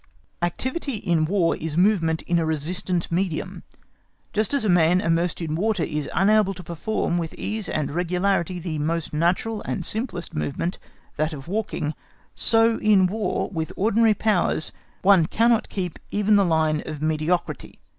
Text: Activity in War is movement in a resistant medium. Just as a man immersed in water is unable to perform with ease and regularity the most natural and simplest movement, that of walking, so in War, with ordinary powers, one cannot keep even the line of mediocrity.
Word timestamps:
Activity 0.41 0.95
in 0.95 1.25
War 1.25 1.55
is 1.57 1.77
movement 1.77 2.23
in 2.23 2.39
a 2.39 2.45
resistant 2.47 3.11
medium. 3.11 3.61
Just 4.33 4.51
as 4.51 4.65
a 4.65 4.67
man 4.67 4.99
immersed 4.99 5.39
in 5.41 5.53
water 5.53 5.83
is 5.83 6.09
unable 6.15 6.55
to 6.55 6.63
perform 6.63 7.19
with 7.19 7.35
ease 7.35 7.69
and 7.69 7.91
regularity 7.91 8.57
the 8.57 8.79
most 8.79 9.13
natural 9.13 9.61
and 9.61 9.85
simplest 9.85 10.33
movement, 10.33 10.79
that 11.17 11.33
of 11.33 11.47
walking, 11.47 11.93
so 12.33 12.79
in 12.79 13.05
War, 13.05 13.49
with 13.51 13.71
ordinary 13.75 14.15
powers, 14.15 14.71
one 15.03 15.27
cannot 15.27 15.69
keep 15.69 15.99
even 16.09 16.35
the 16.35 16.45
line 16.45 16.81
of 16.87 17.03
mediocrity. 17.03 17.79